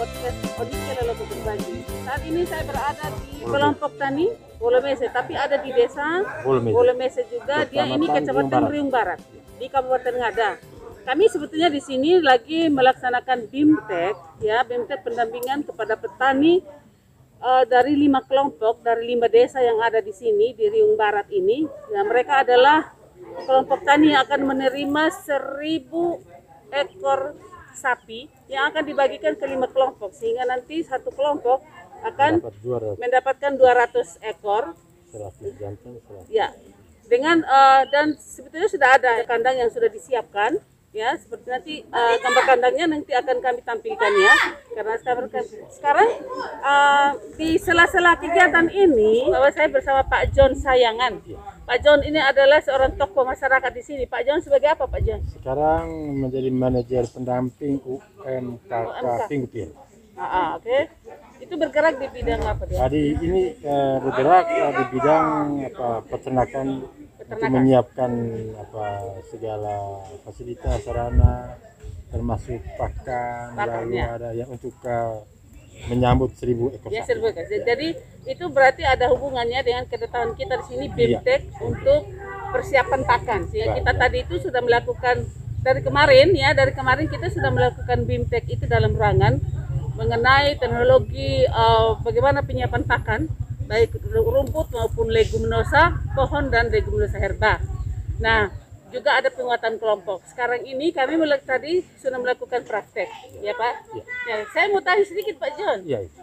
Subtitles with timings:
[0.00, 0.36] podcast
[1.28, 1.76] Berbagi.
[2.08, 6.72] Saat ini saya berada di kelompok tani Bolomese, tapi ada di desa Bolomese.
[6.72, 7.68] Bolomese juga.
[7.68, 9.20] Dia ini Kecamatan Riung Riung Barat
[9.60, 10.56] di Kabupaten Ngada.
[11.04, 16.64] Kami sebetulnya di sini lagi melaksanakan BIMTEK, ya BIMTEK pendampingan kepada petani
[17.44, 21.68] eh, dari lima kelompok dari lima desa yang ada di sini di Riung Barat ini.
[21.92, 22.96] Ya, mereka adalah
[23.44, 26.24] kelompok tani yang akan menerima seribu
[26.72, 27.36] ekor
[27.74, 31.62] sapi yang akan dibagikan ke lima kelompok sehingga nanti satu kelompok
[32.00, 34.72] akan dapat juara mendapatkan 200 ekor.
[35.10, 36.54] 100 jantan 100 ya
[37.10, 42.44] dengan eh, dan sebetulnya sudah ada kandang yang sudah disiapkan ya seperti nanti eh, gambar
[42.50, 44.34] kandangnya nanti akan kami tampilkan ya.
[44.74, 45.26] Karena sekarang
[45.70, 46.08] sekarang
[46.62, 51.22] eh, di sela-sela kegiatan ini bahwa saya bersama Pak John Sayangan.
[51.66, 54.02] Pak John ini adalah seorang tokoh masyarakat di sini.
[54.10, 55.20] Pak John sebagai apa Pak John?
[55.30, 55.86] Sekarang
[56.18, 59.70] menjadi manajer pendamping UMKK Pinggupil
[60.20, 60.78] Ah, ah, oke.
[61.40, 65.36] Itu bergerak di bidang apa dia jadi ini eh, bergerak eh, di bidang
[65.72, 66.66] apa peternakan
[67.30, 67.52] Peternakan.
[67.56, 68.12] menyiapkan
[68.58, 68.84] apa
[69.24, 69.74] segala
[70.20, 71.54] fasilitas sarana
[72.08, 74.04] termasuk pakan lalu Pakannya.
[74.10, 75.14] ada yang untuk eh,
[75.86, 77.08] menyambut seribu ekor Ya, sapi.
[77.08, 77.46] serba Kak.
[77.46, 77.88] Jadi
[78.26, 82.10] itu berarti ada hubungannya dengan kedatangan kita di sini BIMTEK untuk
[82.50, 83.40] persiapan pakan.
[83.46, 83.78] Sehingga Baik.
[83.80, 85.16] kita tadi itu sudah melakukan
[85.60, 89.38] dari kemarin ya, dari kemarin kita sudah melakukan BIMTEK itu dalam ruangan
[89.94, 93.20] mengenai teknologi eh, bagaimana penyiapan pakan
[93.70, 97.62] baik rumput maupun leguminosa, pohon dan leguminosa herba.
[98.18, 98.50] Nah,
[98.90, 100.26] juga ada penguatan kelompok.
[100.26, 103.06] Sekarang ini kami mulai tadi sudah melakukan praktek,
[103.38, 103.74] ya Pak.
[104.26, 105.78] Ya, saya mau tanya sedikit Pak John.
[105.86, 106.22] Iya, iya.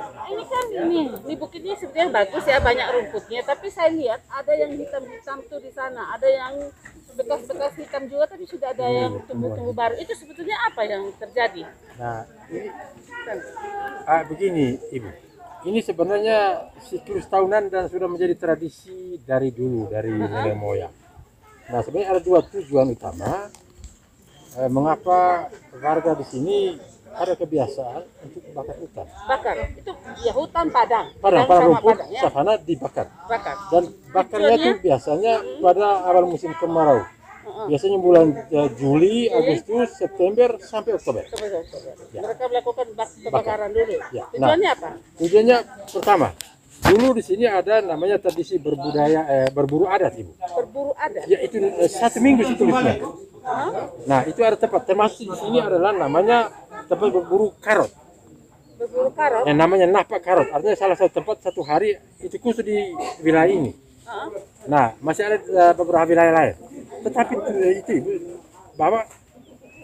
[0.00, 4.72] Ini kan ini, ini bukitnya sebenarnya bagus ya banyak rumputnya, tapi saya lihat ada yang
[4.74, 6.72] hitam-hitam tuh di sana, ada yang
[7.14, 9.94] bekas-bekas hitam juga, tapi sudah ada yang tumbuh-tumbuh baru.
[10.00, 11.68] Itu sebetulnya apa yang terjadi?
[12.00, 12.70] Nah, ini
[14.08, 15.29] ah, begini, Ibu.
[15.60, 20.94] Ini sebenarnya siklus tahunan dan sudah menjadi tradisi dari dulu, dari nenek moyang.
[21.68, 23.52] Nah, sebenarnya ada dua tujuan utama.
[24.56, 25.46] Eh, mengapa
[25.78, 26.74] warga di sini
[27.14, 29.06] ada kebiasaan untuk bakar hutan?
[29.06, 29.54] Bakar.
[29.76, 29.92] Itu
[30.24, 31.06] ya hutan padang.
[31.20, 32.20] Padang, padang rumput, padang ya.
[32.24, 33.06] savana dibakar.
[33.28, 33.56] Bakar.
[33.70, 37.04] Dan bakarnya itu biasanya pada awal musim kemarau.
[37.68, 41.22] Biasanya bulan eh, Juli, Agustus, September sampai Oktober.
[41.26, 41.90] Coba, coba, coba.
[42.14, 43.96] Mereka melakukan bak- kebakaran dulu.
[44.14, 44.24] Ya.
[44.30, 44.88] Tujuannya apa?
[45.18, 45.56] Tujuannya
[45.90, 46.28] pertama,
[46.80, 50.32] dulu di sini ada namanya tradisi berbudaya eh, berburu adat ibu.
[50.38, 51.20] Berburu ada.
[51.28, 52.96] Ya itu eh, satu minggu setelahnya.
[54.04, 56.52] Nah itu ada tempat termasuk di sini adalah namanya
[56.86, 57.90] tempat berburu karot.
[58.76, 59.44] Berburu karot.
[59.44, 60.48] Yang namanya napak karot.
[60.48, 62.76] Artinya salah satu tempat satu hari itu khusus di
[63.20, 63.72] wilayah ini.
[64.04, 64.26] Ah,
[64.66, 66.54] Nah masih ada eh, beberapa wilayah lain.
[67.04, 67.32] Tetapi
[67.80, 67.94] itu
[68.76, 69.04] bahwa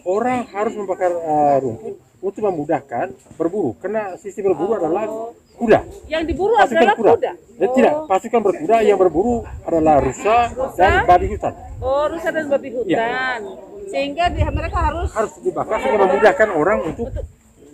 [0.06, 3.76] orang harus membakar eh, rumput untuk memudahkan berburu.
[3.78, 5.04] Karena sistem berburu adalah
[5.56, 5.80] kuda.
[6.06, 7.12] Yang diburu pasukan adalah kuda.
[7.16, 7.32] kuda.
[7.56, 10.36] Dan tidak, pasukan berkuda yang berburu adalah rusa,
[10.76, 11.52] dan babi hutan.
[11.80, 13.38] Oh, rusa dan babi hutan.
[13.88, 17.08] Sehingga dia, mereka harus Harus dibakar sehingga memudahkan orang untuk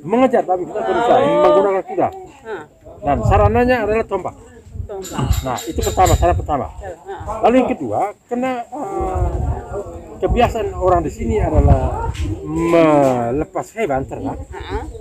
[0.06, 2.08] mengejar babi hutan dan rusa menggunakan kuda.
[2.42, 2.62] Nah,
[3.02, 4.34] Dan sarananya adalah tombak.
[4.86, 5.18] tombak.
[5.42, 6.66] Nah, itu pertama, saran pertama.
[7.42, 9.31] Lalu yang kedua, karena eh,
[10.22, 12.14] kebiasaan orang di sini adalah
[12.46, 14.38] melepas hewan ternak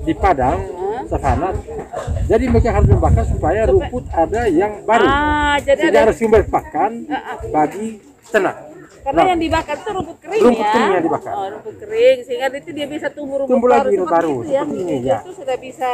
[0.02, 0.58] di padang,
[1.06, 1.54] savana.
[2.26, 5.06] Jadi mereka harus membakar supaya rumput ada yang baru.
[5.06, 7.06] ah, jadi ada ada sumber pakan
[7.54, 8.58] bagi ternak.
[9.02, 10.74] karena Nah, yang dibakar itu rumput kering Rumput ya.
[10.74, 11.32] kering yang dibakar.
[11.34, 14.46] Oh, rumput kering sehingga itu dia bisa tumbuh rumput Tumbuh baru lagi seperti baru, itu
[14.46, 14.62] ya.
[14.62, 15.18] seperti ini, Itu ya.
[15.34, 15.90] sudah bisa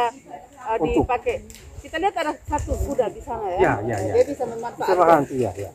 [0.62, 1.36] uh, dipakai.
[1.78, 3.58] Kita lihat ada satu kuda di sana ya.
[3.58, 4.12] Ya, ya, ya.
[4.12, 5.20] Dia bisa memanfaatkan.
[5.32, 5.70] ya, ya.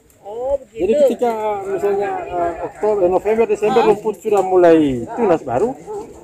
[0.73, 0.81] Begitu.
[0.81, 1.31] Jadi ketika
[1.63, 5.69] misalnya eh, Oktober, November, Desember rumput sudah mulai tunas baru,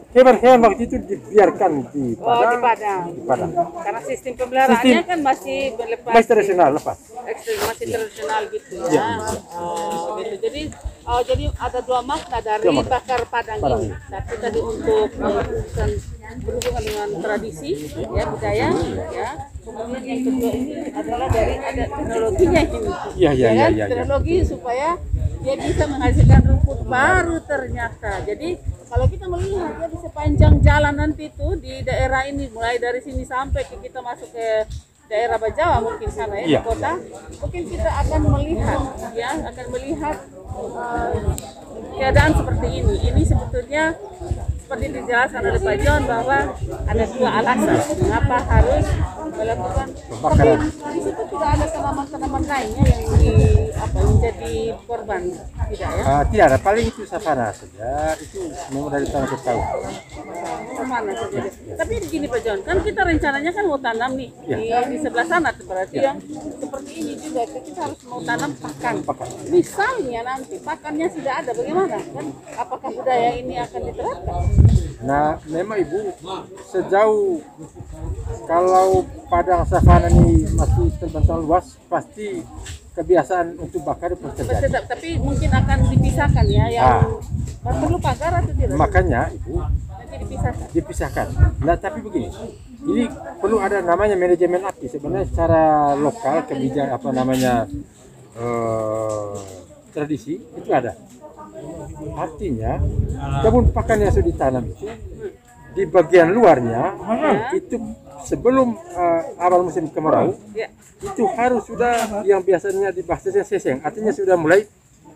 [0.09, 2.57] hewan-hewan waktu itu dibiarkan di Oh, di padang.
[2.59, 3.01] padang.
[3.07, 3.51] Di padang.
[3.77, 6.97] Karena sistem pemeliharaannya Sistem- kan masih berlepas Masih tradisional lepas.
[7.29, 7.53] masih
[7.85, 7.93] Iya.
[7.93, 9.03] tradisional gitu ya.
[9.53, 10.35] Oh, gitu.
[10.41, 10.61] Jadi
[11.05, 12.89] oh, jadi ada dua makna dari Dua makna.
[12.91, 13.93] bakar padang, Padang ini.
[14.03, 15.89] Satu tadi untuk uh, urusan
[16.39, 18.67] berhubungan dengan tradisi ya budaya
[19.11, 19.29] ya.
[19.69, 22.61] Kemudian yang kedua ini adalah dari ada teknologinya.
[22.61, 22.71] Iya,
[23.15, 23.55] iya, Ya iya, kan?
[23.55, 23.85] iya, iya.
[23.87, 24.89] Teknologi supaya
[25.39, 28.11] dia bisa menghasilkan rumput baru ternyata.
[28.27, 28.49] Jadi
[28.85, 33.21] kalau kita melihat ya di sepanjang jalan nanti itu di daerah ini mulai dari sini
[33.21, 34.65] sampai ke kita masuk ke
[35.05, 36.59] daerah Bajawa mungkin sana ya Iya.
[36.61, 36.91] di kota
[37.41, 38.79] mungkin kita akan melihat
[39.13, 40.15] ya akan melihat
[40.53, 41.09] uh,
[41.93, 43.83] keadaan seperti ini ini sebetulnya
[44.61, 46.37] seperti dijelaskan oleh Pak John bahwa
[46.85, 48.85] ada dua alasan mengapa harus
[49.39, 49.87] melakukan
[50.19, 50.51] tapi
[50.89, 53.31] di situ tidak ada tanaman-tanaman lainnya yang di
[53.71, 54.53] apa yang jadi
[54.83, 55.21] korban
[55.69, 58.17] tidak ya Ah, tidak ada, paling itu savana saja.
[58.17, 58.39] Itu
[58.69, 59.63] memang dari tanah ke tahun.
[60.69, 61.53] ke mana saja deh.
[61.75, 64.57] tapi begini Pak John kan kita rencananya kan mau tanam nih Ya.
[64.57, 66.17] di, di sebelah sana tuh berarti yang
[66.55, 69.27] seperti ini juga kita harus mau tanam pakan Pakan.
[69.47, 72.25] misalnya nanti pakannya sudah ada bagaimana kan
[72.55, 74.43] apakah budaya ini akan diterapkan
[74.99, 76.11] Nah, memang ibu
[76.65, 77.39] sejauh
[78.49, 82.41] kalau padang savana ini masih terbentang luas, pasti
[82.97, 84.65] kebiasaan untuk bakar terjadi.
[84.65, 87.05] Tetap, tapi mungkin akan dipisahkan ya yang
[87.61, 87.77] Ah.
[87.77, 91.27] perlu pagar atau tidak Makanya nanti dipisahkan dipisahkan.
[91.61, 92.33] Nah, tapi begini,
[92.89, 93.05] ini
[93.37, 94.89] perlu ada namanya manajemen api.
[94.89, 97.53] Sebenarnya secara lokal kebijakan apa namanya
[98.33, 99.33] eh,
[99.93, 100.97] tradisi itu ada.
[102.17, 102.79] Artinya
[103.45, 104.87] kebun pakan yang sudah ditanam itu
[105.75, 106.95] di bagian luarnya
[107.53, 107.77] itu
[108.25, 110.67] sebelum eh, awal musim kemarau ya.
[110.99, 113.79] itu harus sudah yang biasanya di bahasanya seseng.
[113.83, 114.67] Artinya sudah mulai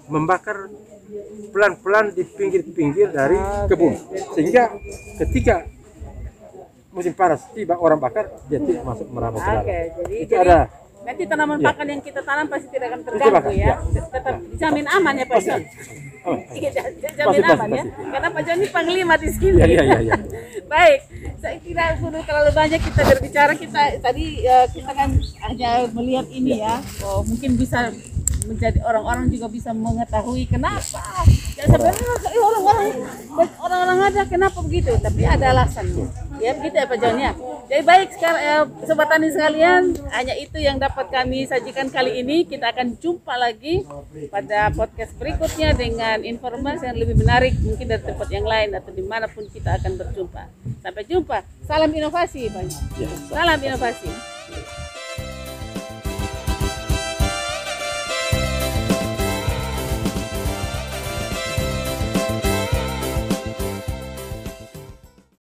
[0.07, 0.71] membakar
[1.53, 3.37] pelan-pelan di pinggir-pinggir dari
[3.69, 3.93] kebun.
[4.33, 4.73] sehingga
[5.21, 5.67] ketika
[6.93, 9.63] musim panas tiba orang bakar dia tidak masuk merambat ke dalam.
[9.65, 10.59] oke jadi, itu jadi ada
[11.03, 11.65] nanti tanaman Ya.
[11.71, 13.75] pakan yang kita tanam pasti tidak akan terganggu ya.
[13.75, 14.01] ya.
[14.07, 15.39] tetap dijamin aman ya Pak
[16.23, 17.83] oh, Iya, jamin Pasti, pasti, aman ya.
[17.83, 18.03] pasti.
[18.07, 19.57] karena Pak John ini panglima di sini.
[19.59, 20.15] Iya, iya, iya, iya.
[20.71, 20.99] baik.
[21.43, 23.51] Saya tidak perlu terlalu banyak kita berbicara.
[23.59, 25.09] Kita tadi eh, kita kan
[25.43, 26.79] hanya melihat ini ya.
[27.03, 27.91] Oh, mungkin bisa
[28.47, 31.03] menjadi orang-orang juga bisa mengetahui kenapa.
[31.59, 32.87] Ya sebenarnya eh, orang-orang
[33.59, 34.95] orang-orang ada kenapa begitu?
[35.03, 37.31] Tapi ada alasannya ya begitu ya Pak John ya.
[37.71, 42.43] Jadi baik sekarang ya, sobat tani sekalian hanya itu yang dapat kami sajikan kali ini.
[42.43, 43.87] Kita akan jumpa lagi
[44.27, 49.03] pada podcast berikutnya dengan informasi yang lebih menarik mungkin dari tempat yang lain atau di
[49.07, 50.43] mana pun kita akan berjumpa.
[50.83, 51.47] Sampai jumpa.
[51.63, 52.63] Salam inovasi Pak
[52.99, 53.07] ya.
[53.31, 54.32] salam inovasi